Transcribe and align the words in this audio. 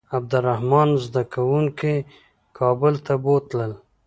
عبدالرحمن 0.17 0.89
زده 1.05 1.21
کوونکي 1.33 1.95
کابل 2.57 2.93
ته 3.05 3.13
بوتلل. 3.23 3.71